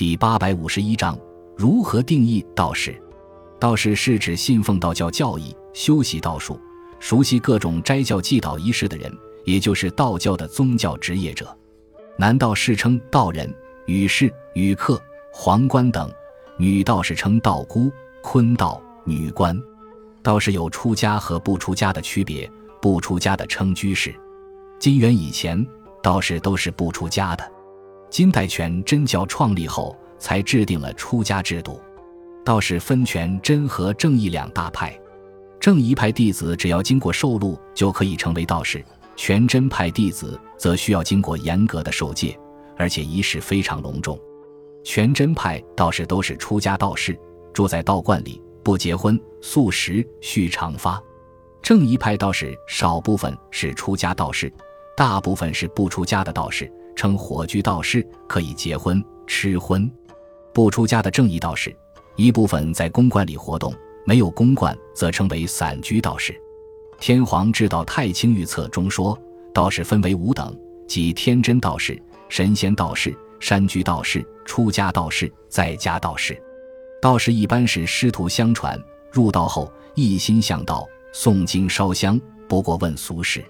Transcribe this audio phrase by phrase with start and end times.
[0.00, 1.14] 第八百五十一章
[1.54, 2.98] 如何定义道士？
[3.58, 6.58] 道士是指信奉道教教义、修习道术、
[6.98, 11.54] 熟悉各种斋教祭祷仪式的人，也就是道教的宗教职业者。
[12.16, 14.98] 男道士称道人、羽士、羽客、
[15.34, 16.08] 黄官等；
[16.56, 17.92] 女道士称道姑、
[18.22, 19.54] 坤道、女官。
[20.22, 24.14] 道士有出家和不出家的区别，不出家的称居士。
[24.78, 25.62] 金元以前，
[26.02, 27.52] 道士都是不出家的。
[28.10, 31.80] 金代全真教创立后，才制定了出家制度。
[32.44, 34.98] 道士分全真和正义两大派，
[35.60, 38.84] 正一派弟子只要经过受禄就可以成为道士，
[39.14, 42.36] 全真派弟子则需要经过严格的受戒，
[42.76, 44.18] 而且仪式非常隆重。
[44.82, 47.16] 全真派道士都是出家道士，
[47.52, 51.00] 住在道观里，不结婚，素食，续长发。
[51.62, 54.50] 正一派道士少部分是出家道士，
[54.96, 56.72] 大部分是不出家的道士。
[57.00, 59.90] 称火居道士可以结婚吃荤，
[60.52, 61.74] 不出家的正义道士，
[62.14, 63.72] 一部分在公馆里活动，
[64.04, 66.38] 没有公馆则称为散居道士。
[66.98, 69.18] 天皇制道太清御册中说，
[69.54, 70.54] 道士分为五等，
[70.86, 76.38] 即天真道士、神仙道士、山居道士、出家道士、在家道士。
[77.00, 78.78] 道士一般是师徒相传，
[79.10, 83.42] 入道后一心向道，诵经烧香，不过问俗事。